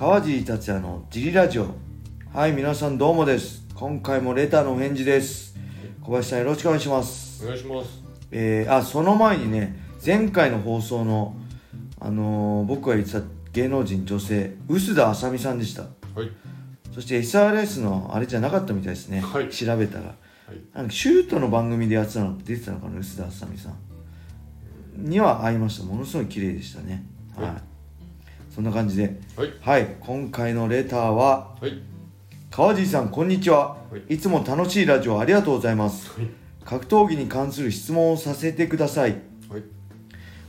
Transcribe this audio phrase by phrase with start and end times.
[0.00, 1.74] 川尻達也のジリラジオ。
[2.32, 3.66] はい皆さんどうもです。
[3.74, 5.54] 今回もレターのお返事です。
[6.00, 7.44] 小林さんよろしくお願いします。
[7.44, 8.02] お願いします。
[8.30, 11.36] えー、あその前にね前回の放送の
[12.00, 13.20] あのー僕が言ってた
[13.52, 15.82] 芸能人女性臼田あさみさんでした。
[15.82, 15.88] は
[16.24, 16.30] い。
[16.94, 19.50] そして SRS のあれじゃなかったみたいですね、はい。
[19.50, 20.04] 調べたら。
[20.06, 20.16] はい。
[20.72, 23.74] なんかシュートの番組でやってたの出てたのかな臼田あさみさん。
[24.96, 25.84] には会いました。
[25.84, 27.04] ものすごい綺麗でしたね。
[27.36, 27.69] はい、はい
[28.60, 29.18] そんな感じで。
[29.36, 29.52] はい。
[29.62, 29.96] はい。
[30.00, 31.80] 今回のレターははい。
[32.50, 34.14] 川尻さんこんにちは、はい。
[34.16, 36.10] い、つも楽しいラジオありがとうございます。
[36.10, 36.28] はい。
[36.62, 39.12] 格闘技に関する質問をさせてください。
[39.48, 39.62] はい。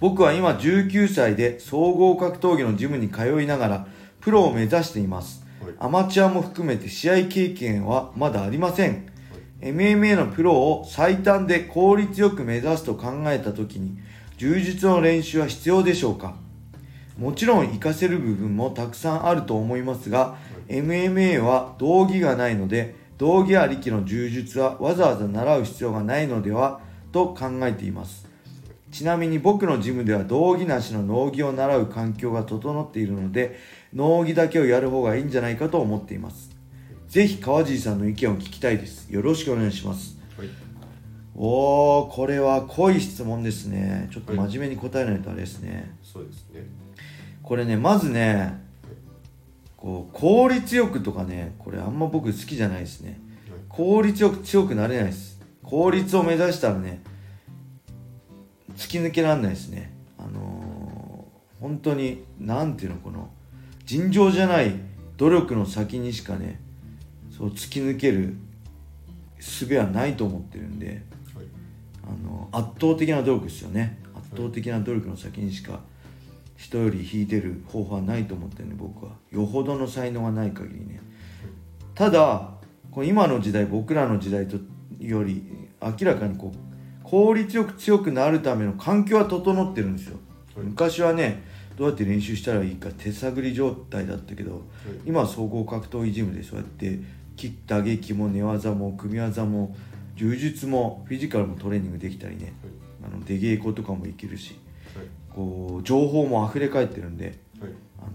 [0.00, 3.86] 僕は今19歳で総合格闘技のジムに通いながら
[4.20, 5.44] プロを目指しています。
[5.62, 5.74] はい。
[5.78, 9.06] アマチュアも含めて試合経験はまだありません。
[9.60, 13.98] MMA のプロを最短で効率よく目指すと考えた時に
[14.38, 16.47] 柔術の練習は必要でしょうか？
[17.18, 20.36] もちろん活かせる部分もたくさんあると思いますが
[20.68, 28.28] MMA は道着がないので道着ありきの柔術はわざわざ習う必要がないのではと考えています。
[28.92, 33.58] ちなみに僕のジムでは道着なしの農着を習う環境が整っているので
[33.92, 36.56] 農着だけをやる方がいいんじゃないかと思っています。
[37.08, 39.10] ぜひ川尻さんの意見を聞きたいです。
[39.10, 40.16] よろしくお願いします。
[40.38, 40.48] はい。
[41.34, 44.08] おーこれは濃い質問ですね。
[44.12, 46.87] ちょっと真面目に答えないとあれですね、そうですね
[47.48, 48.62] これねまずね
[49.74, 53.18] こう効率よくとかねこれあんま僕好きじゃないですね。
[53.48, 53.60] はい。
[53.70, 55.40] 効率よく強くなれないです。
[55.62, 57.02] 効率を目指したらね
[58.76, 59.94] 突き抜けられないですね。
[60.18, 63.30] あのー、本当になんていうのこの
[63.86, 64.74] 尋常じゃない
[65.16, 66.60] 努力の先にしかね
[67.34, 68.36] そう突き抜ける
[69.38, 71.02] 術はないと思ってるんで
[71.34, 71.46] はい。
[72.04, 73.98] あの圧倒的な努力ですよね。
[74.14, 75.80] 圧倒的な努力の先にしか
[76.58, 79.12] 人より引いてる方法はないと思ってるんで僕は。
[79.30, 81.00] よほどの才能がない限りね。
[81.94, 82.50] ただ
[82.90, 84.56] この今の時代僕らの時代と
[84.98, 86.58] より明らかにこう
[87.04, 90.18] 効率よく強くなるための環境は整ってるんですよ、
[90.56, 90.66] はい。
[90.66, 91.44] 昔はね
[91.76, 94.62] どうやって練習したらいいか手探り状態だったけど
[95.06, 96.98] 今は総合格闘技ジムでそうやって
[97.36, 99.76] キック打撃も寝技も組み技も
[100.16, 102.52] 柔術もフィジカルもトレーニングできたりね。
[103.00, 104.54] あの出稽古とかもいけるし。
[104.54, 104.67] はい
[105.38, 107.70] こう情報も溢れ返ってるんではい。
[108.00, 108.10] あの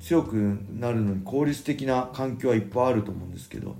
[0.00, 0.34] 強く
[0.72, 3.76] なるのに効率的な環境はいっぱいあると思うんですけどはい。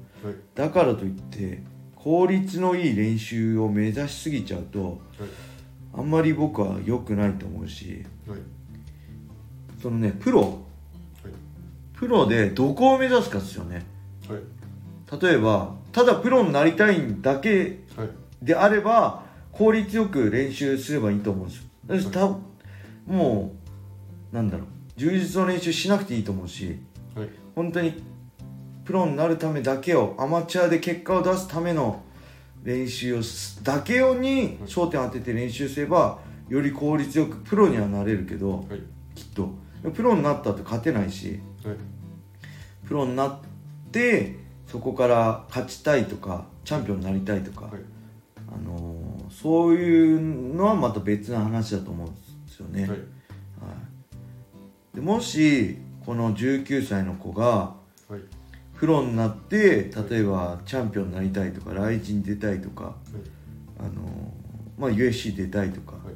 [0.54, 1.64] だからといって
[1.96, 4.98] 効率のいい練習を目指しすぎちゃうとはい。
[5.94, 8.38] あんまり僕は良くないと思うしはい。
[9.82, 10.60] そのねプロ。
[11.94, 13.84] プロでどこを目指すかですよね。
[14.28, 15.20] はい。
[15.20, 18.10] 例えばただプロになりたいだけはい。
[18.42, 22.40] であれば効率よく練習すればいいと思うんですよ
[23.06, 23.54] も
[24.32, 24.66] うなんだろう。
[24.96, 26.80] 充実の練習しなくていいと思うし
[27.14, 27.28] はい。
[27.54, 28.02] 本当に
[28.84, 32.02] プロになるためだけをアマチュアで結果を出すための
[32.62, 36.18] 練習をすだけをに焦点を当てて練習すれば
[36.48, 38.80] より効率よくプロにはなれるけどはい。
[39.14, 39.50] きっと。
[39.94, 41.76] プロになったって勝てないしはい。
[42.86, 43.38] プロになっ
[43.92, 44.36] て
[44.66, 47.72] そこから勝ちたいとかチャンピオンになりたいとか、はい。
[48.48, 52.25] あのーそういうのはまた別な話だと思うんです
[52.60, 52.90] よね、はい。
[52.90, 52.98] はい。
[54.94, 57.74] でもしこの19歳の子が
[58.08, 58.20] はい。
[58.74, 62.94] プロになって例えばチャンピオンになりたいとか来日に出たいとか、
[63.78, 63.92] あのー
[64.78, 66.14] まあ、UFC 出たいとか、はい。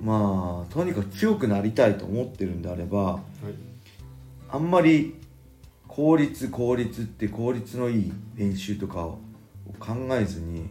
[0.00, 3.20] まあとにかく強くなりたいと思ってるんであればはい。
[4.50, 5.16] あんまり
[5.86, 9.18] 効率効率って効率のいい練習とかを
[9.78, 10.70] 考えずに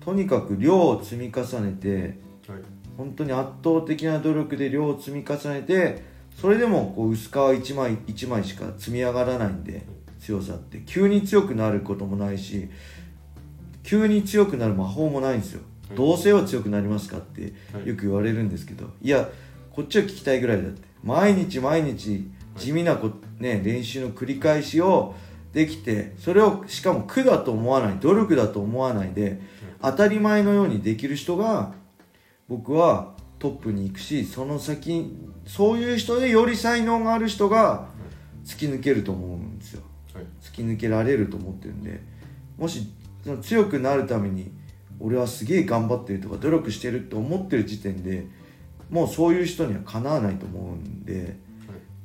[0.00, 2.18] とにかく量を積み重ねて
[2.50, 2.62] はい
[2.96, 6.02] 本当に圧倒的な努力で量を積み重ねて
[6.40, 9.84] それでもこう薄皮1枚1枚しか積み上がらないんで
[10.20, 10.82] 強さって。
[10.86, 12.68] 急に強くなることもないし
[13.82, 15.60] 急に強くなる魔法もないんですよ。
[15.60, 17.86] はいどうせは強くなりますかってはい。
[17.86, 19.28] よく言われるんですけどいや
[19.70, 20.80] こっちは聞きたいぐらいだって。
[21.04, 22.26] 毎日毎日
[22.56, 25.14] 地味なこ、ね、練習の繰り返しを
[25.52, 29.40] できてそれをしかも苦だと思わない努力だと思わないで
[29.82, 31.74] 当たり前のようにできる人が
[32.48, 37.86] 僕はトップに行くしその先そういう人でより才能がある人が
[38.44, 39.82] 突き抜けると思うんですよ。
[40.14, 40.24] はい。
[40.40, 42.00] 突き抜けられると思ってるんで
[42.58, 42.92] もし
[43.24, 44.52] その強くなるために
[45.00, 48.26] 俺はすげえ頑張ってるとか努力してるって思ってる時点で
[48.90, 51.36] もうそういう人にはかなわないと思うんで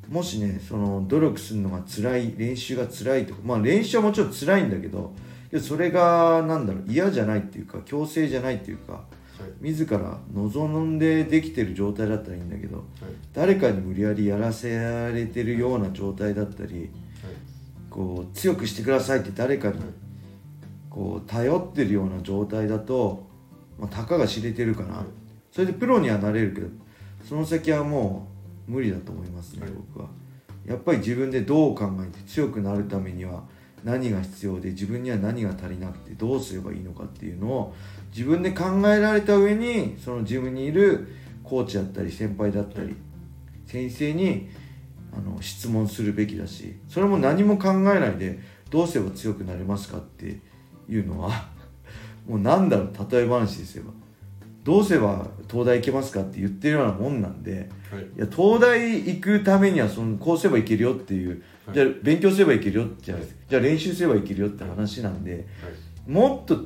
[0.09, 5.13] もしねその努力するのが辛い練習が辛いとかまあ練習はもちろん辛いんだけど
[5.59, 9.03] それがなんだろう嫌じゃないっていうか強制じゃないっていうか
[9.61, 12.83] 自ら望んでできてる状態だったらいいんだけど
[13.33, 16.89] 誰かに無理やりやらせられてるような状態だったり
[17.89, 19.75] こう強くしてくださいって誰かに
[20.89, 23.27] こう頼ってるような状態だと、
[23.77, 25.05] まあ、たかが知れてるかな。
[25.51, 26.67] それでプロにはなれるけど
[27.27, 28.27] その先はも
[28.67, 30.09] う無理だと思いますね、僕は。
[30.65, 33.43] やっぱり自分でどう考えて強くなるためには
[33.83, 37.75] 何が必要で自分には何が足りなくてどうすればいいのかっていうのを
[38.11, 41.07] 自分で考えられた上にそのジムにいる
[41.43, 42.95] コーチだったり先輩だったり
[43.65, 44.49] 先生に
[45.11, 48.39] あの質問するべきだしそれも何も考えないで
[48.69, 50.39] どうすれば強くなれますかって
[50.87, 51.49] いうのは
[52.27, 53.85] もうなんだろう例え話ですよ。
[54.63, 63.19] どうすれば東大行けますかって言ってるようなもんなんで、はい、いや東大行くためにはそのこうすればいけるよっていう、はい、じゃあ勉強すればいけるよじゃあ,、
[63.49, 65.47] じゃあ練習すればいけるよって話なんで、
[66.05, 66.65] もっと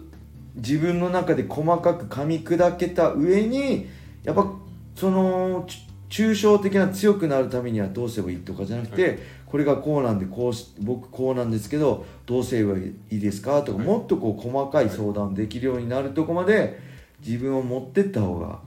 [0.55, 3.88] 自分の中で細かく噛み砕けた上に
[4.23, 4.51] やっぱ
[4.95, 5.67] その
[6.09, 10.53] 抽象的な強くなるためにはどうすればいいとかじゃなくて、はい、これがこうなんでこう
[10.83, 16.79] 僕こうなんですけどどうすればいいですかとか、はい、もっとこう細かい相談できるようになるとこまで
[17.25, 18.59] 自分を持ってった方が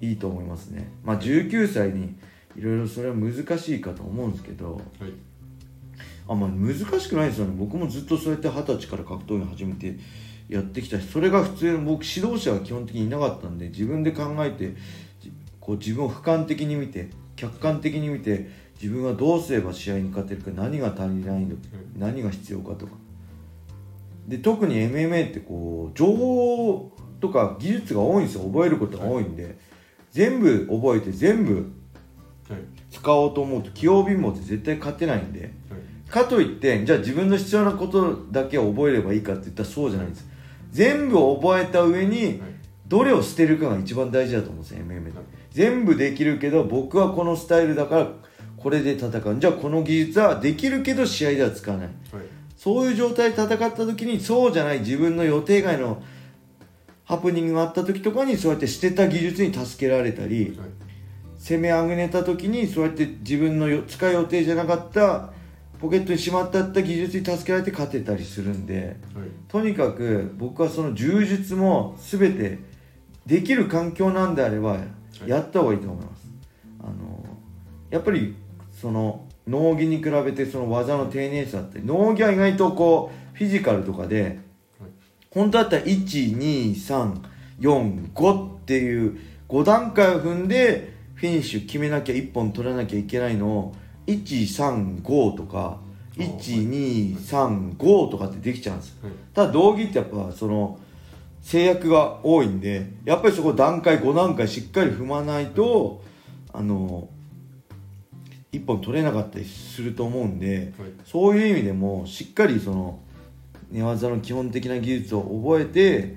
[0.00, 0.92] いいと思いますね。
[1.02, 2.14] まあ、19歳に
[2.56, 5.12] いろいろそれは難しいかと思うんですけど、はい、
[6.28, 7.54] あまあ、難しくないですよね。
[7.56, 9.96] 僕もずっとそうやって二十歳から格闘技始めて
[10.48, 14.74] やってきたしそれが普通の僕指導者は基本的にいなかったんで自分で考えて
[15.60, 18.48] こう自分を俯瞰的に見て客観的に見て
[18.80, 21.62] 自分はどうすれば試合に勝てるか何が足りないのか
[21.96, 22.92] 何が必要かとか。
[24.28, 28.44] で特に MMA ってこう情報とか技術が多いんですよ。
[28.44, 29.54] 覚えることが多いんで、はい、
[30.10, 31.72] 全部覚えて全部
[32.90, 35.50] 使おうと思うと器用貧乏って絶対勝てないんで、はい、
[36.10, 40.26] かといってじゃあ自分の必要なことだけを覚えればいいかって言ったらそうじゃないんです
[40.70, 42.42] 全部覚えた上に
[42.86, 45.12] どれを捨てるかが一番大事だと思うんですよ MMA で。
[45.50, 48.08] 全部できるけど僕はこのスタイルだから
[48.56, 49.36] これで戦う。
[49.38, 52.24] じゃあこの技術はできるけど試合では使わない、はい、
[52.56, 56.02] そういう状態で戦った時にそうじゃない自分の予定外の
[57.04, 60.68] ハプニングがあった時とかにそうやって捨てた技術に助けられたり、はい、
[61.38, 65.32] 攻めあぐねた時にそうやって自分の使い予定じゃなかった
[65.78, 72.58] ポケットにしまってあった技術に助けられて勝てたりするんで、はい、とにかく僕はその柔術も全て
[73.26, 74.78] できる環境なんであれば
[75.26, 76.26] やった方がいいと思います。
[76.80, 76.92] あの
[77.90, 78.34] やっぱり
[78.72, 84.38] その農技に比べてその技の丁寧さだったり農技は意外とこうフィジカルとかで
[85.30, 89.18] 本当だったら12345っていう
[89.48, 93.74] 5段階を踏んでフィニッシュ決めなきゃ1本取らなきゃいけないのを
[94.06, 95.78] 135とか
[96.16, 98.96] 1235とかってできちゃうんです、
[99.34, 100.78] ただ道着ってやっぱその
[101.42, 106.02] 制約が多いんでやっぱりそこ段階5段階しっかり踏まないと
[106.52, 107.08] あの
[108.52, 110.72] 1本取れなかったりすると思うんで、
[111.04, 112.98] そういう意味でもしっかりその
[113.70, 116.16] 寝技の基本的な技術を覚えて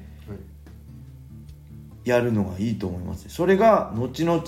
[2.06, 3.28] やるのがいいと思います。
[3.30, 4.42] それが後々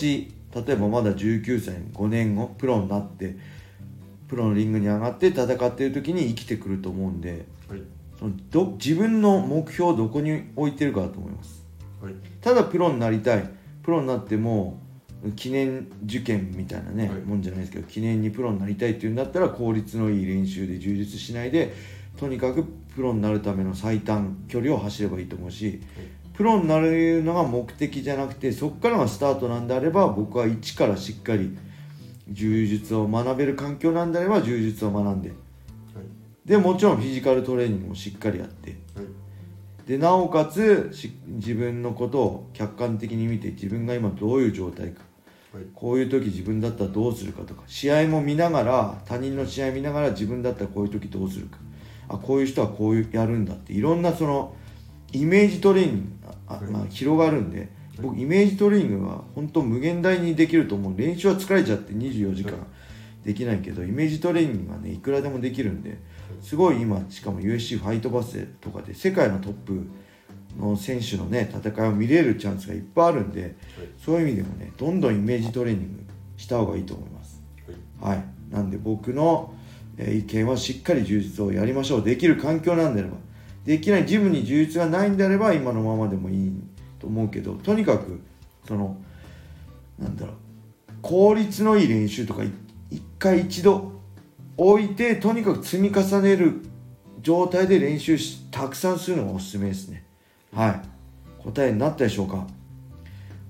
[0.53, 3.37] 例えばまだ19歳5年後プロになって
[4.27, 7.81] プロのリングに上がって戦ってる時に生きてくると思うんで、はい、
[8.17, 11.65] そのど自分の目標をどこに置いてるかだと思います、
[12.01, 13.61] はい、ただプロになりたい。
[13.83, 14.79] プロになっても
[15.35, 21.73] 記念受験みたいなね、はい、もんじゃないですけど記念にプロになりたいっていうんだったら効率のいい練習で充実しないで
[22.17, 25.81] とにかくプロになるための最短距離を走ればいいと思うし、
[26.33, 31.57] プロになるのが目的じゃなくてそこからがスタートなんであれば僕は一からしっかり
[32.29, 35.37] 柔術を学べる環境なんであれば柔術を学んで、はい、
[36.45, 40.91] でもちろんフィジカルトレーニングもしっかりやって、はい、でなおかつ
[41.27, 45.01] 自分のことを客観的に見て自分が今どういう状態か、
[45.53, 47.63] はい、こういう時自分だったらどうするかとか。
[47.67, 51.57] 試合も見ながら他人の試合見ながら自分だったらこういう時どうするか。
[52.07, 53.73] あこういう人はこういうやるんだって。
[53.73, 54.55] いろんなその
[55.13, 57.69] イメージトレーニングあ、まあ、広がるんで
[58.01, 62.53] 僕イメージトレーニングは本当無限大にできると思う練習は疲れちゃって24時間
[63.23, 65.97] できないけどイメージトレーニングはねいくらでもできるんで
[66.41, 69.87] すごい今しかも USC ファイトバスとかで世界のトップ
[70.57, 73.55] の選手のね戦いを見れるチャンスがいっぱいあるんで、
[74.03, 76.03] そういう意味でもねどんどんイメージトレーニング
[76.35, 77.41] した方がいいと思います。
[78.01, 79.53] はい、なんで僕の
[79.97, 82.03] え意見はしっかり充実をやりましょう。
[82.03, 83.17] できる環境なんであれば
[83.65, 86.51] できないジムに充実がないんであれば今のままでもいい
[86.99, 88.21] と思うけどとにかく
[88.67, 88.97] その
[89.99, 90.35] なんだろう
[91.01, 92.43] 効率のいい練習とか
[92.89, 93.91] 一回一度
[94.57, 96.61] 置いてとにかく積み重ねる
[97.21, 100.03] 状態で練習したくさんするのがおすすめですね。
[100.53, 100.81] はい。
[101.43, 102.47] 答えになったでしょうか。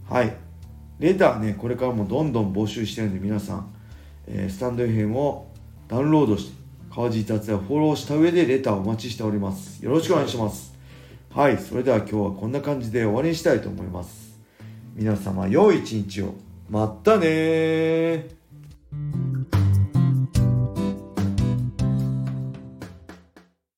[0.10, 0.36] はい。
[1.00, 3.74] レターねこれからもどんどん募集してるんで皆さん、
[4.28, 5.52] えー、スタンド FM を
[5.88, 6.61] ダウンロードして
[6.94, 9.84] 川地達也フォローした上でレターをお待ちしております。
[9.84, 10.76] よろしくお願いします。
[11.34, 14.38] はいそれでは今日はこんな感じで終わりにしたいと思います。
[14.94, 16.36] 皆様良い一日を。
[16.70, 18.41] またね